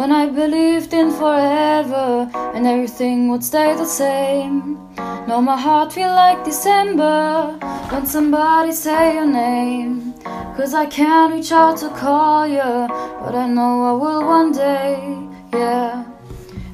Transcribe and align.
When 0.00 0.12
I 0.12 0.30
believed 0.30 0.94
in 0.94 1.10
forever 1.10 2.30
and 2.54 2.66
everything 2.66 3.28
would 3.28 3.44
stay 3.44 3.76
the 3.76 3.84
same. 3.84 4.78
Now 4.96 5.42
my 5.42 5.58
heart 5.60 5.92
feel 5.92 6.14
like 6.14 6.42
December 6.42 7.58
when 7.90 8.06
somebody 8.06 8.72
say 8.72 9.16
your 9.16 9.26
name. 9.26 10.14
Cause 10.56 10.72
I 10.72 10.86
can't 10.86 11.34
reach 11.34 11.52
out 11.52 11.76
to 11.80 11.90
call 11.90 12.46
you, 12.48 12.88
but 13.22 13.34
I 13.34 13.46
know 13.46 13.74
I 13.90 13.92
will 13.92 14.24
one 14.26 14.52
day, 14.52 15.18
yeah. 15.52 16.06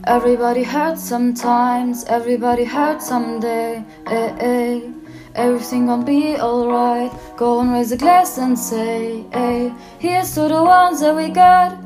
Everybody 0.06 0.62
hurts 0.62 1.02
sometimes, 1.02 2.04
everybody 2.04 2.62
hurts 2.62 3.08
someday, 3.08 3.84
eh, 4.06 4.36
eh. 4.38 4.80
Everything 5.34 5.86
gonna 5.86 6.04
be 6.04 6.36
alright. 6.36 7.10
Go 7.36 7.58
and 7.58 7.72
raise 7.72 7.90
a 7.90 7.96
glass 7.96 8.38
and 8.38 8.56
say, 8.56 9.24
hey, 9.32 9.74
here's 9.98 10.32
to 10.34 10.42
the 10.42 10.62
ones 10.62 11.00
that 11.00 11.16
we 11.16 11.28
got. 11.28 11.85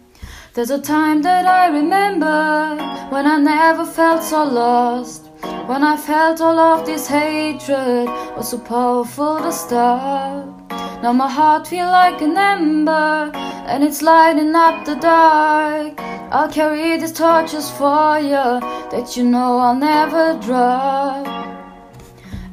There's 0.53 0.69
a 0.69 0.81
time 0.81 1.21
that 1.21 1.45
I 1.45 1.67
remember 1.67 2.75
when 3.09 3.25
I 3.25 3.37
never 3.37 3.85
felt 3.85 4.21
so 4.21 4.43
lost. 4.43 5.27
When 5.65 5.81
I 5.81 5.95
felt 5.95 6.41
all 6.41 6.59
of 6.59 6.85
this 6.85 7.07
hatred 7.07 8.07
was 8.35 8.49
so 8.49 8.59
powerful 8.59 9.37
to 9.37 9.51
stop. 9.53 10.69
Now 11.01 11.13
my 11.13 11.29
heart 11.29 11.67
feel 11.67 11.87
like 11.87 12.21
an 12.21 12.37
ember 12.37 13.31
and 13.33 13.81
it's 13.81 14.01
lighting 14.01 14.53
up 14.53 14.83
the 14.83 14.95
dark. 14.95 15.97
I'll 16.33 16.51
carry 16.51 16.97
these 16.97 17.13
torches 17.13 17.71
for 17.71 18.19
you 18.19 18.59
that 18.91 19.15
you 19.15 19.23
know 19.23 19.57
I'll 19.57 19.75
never 19.75 20.37
drop. 20.41 21.60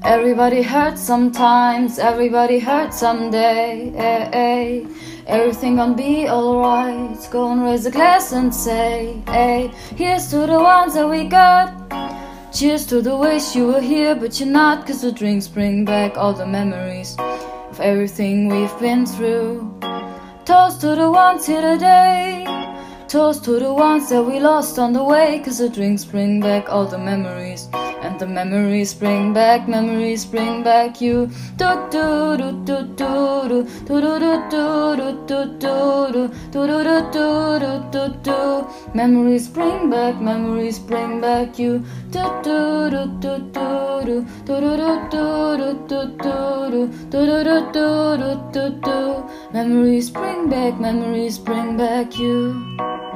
Everybody 0.04 0.62
hurts 0.62 1.00
sometimes, 1.00 1.98
everybody 1.98 2.60
hurts 2.60 3.00
someday. 3.00 3.92
Eh, 3.96 4.30
eh. 4.32 4.86
Everything 5.26 5.76
gonna 5.76 5.94
be 5.94 6.28
alright. 6.28 7.18
Go 7.30 7.50
and 7.50 7.62
raise 7.64 7.84
a 7.84 7.90
glass 7.90 8.32
and 8.32 8.54
say, 8.54 9.20
hey, 9.26 9.72
here's 9.96 10.28
to 10.30 10.46
the 10.46 10.60
ones 10.60 10.94
that 10.94 11.08
we 11.08 11.24
got. 11.24 11.74
Cheers 12.52 12.86
to 12.86 13.02
the 13.02 13.16
wish 13.16 13.56
you 13.56 13.66
were 13.66 13.80
here, 13.80 14.14
but 14.14 14.38
you're 14.38 14.48
not. 14.48 14.86
Cause 14.86 15.02
the 15.02 15.10
drinks 15.10 15.48
bring 15.48 15.84
back 15.84 16.16
all 16.16 16.32
the 16.32 16.46
memories 16.46 17.16
of 17.18 17.80
everything 17.80 18.48
we've 18.48 18.78
been 18.78 19.04
through. 19.04 19.68
Toast 20.44 20.80
to 20.82 20.94
the 20.94 21.10
ones 21.10 21.44
here 21.44 21.60
today. 21.60 22.44
Toast 23.08 23.44
to 23.44 23.58
the 23.58 23.72
ones 23.72 24.08
that 24.10 24.22
we 24.22 24.38
lost 24.38 24.78
on 24.78 24.92
the 24.92 25.02
way. 25.02 25.42
Cause 25.44 25.58
the 25.58 25.68
drinks 25.68 26.04
bring 26.04 26.40
back 26.40 26.68
all 26.70 26.86
the 26.86 26.98
memories. 26.98 27.68
The 28.18 28.26
memories 28.26 28.94
bring 28.94 29.32
back, 29.32 29.68
memories 29.68 30.24
bring 30.24 30.64
back 30.64 31.00
you. 31.00 31.30
Do 31.56 31.68
do 31.88 32.36
do 32.36 32.50
do 32.64 32.82
do 32.96 33.48
do 33.48 33.62
do 33.86 34.18
do 34.18 34.40
do 34.50 34.96
do 34.98 35.14
do 35.28 35.46
do 35.54 35.86
do 36.10 36.26
do 36.50 36.82
do 36.82 36.98
do 37.12 37.58
do 37.60 37.78
do 37.92 38.08
do. 38.24 38.66
Memories 38.92 39.46
bring 39.46 39.88
back, 39.88 40.20
memories 40.20 40.80
bring 40.80 41.20
back 41.20 41.60
you. 41.60 41.78
Do 42.10 42.24
do 42.42 42.90
do 42.90 43.06
do 43.20 43.38
do 43.54 44.02
do 44.04 44.26
do 44.44 44.58
do 44.58 44.96
do 45.14 45.56
do 45.56 45.76
do 45.86 46.06
do 46.18 46.88
do 47.10 47.22
do 47.22 47.44
do 47.44 47.62
do 47.72 48.16
do 48.18 48.34
do 48.50 48.64
do. 48.82 49.24
Memories 49.52 50.10
bring 50.10 50.50
back, 50.50 50.80
memories 50.80 51.38
bring 51.38 51.76
back 51.76 52.18
you. 52.18 53.07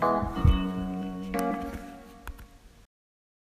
Bye. 0.00 0.49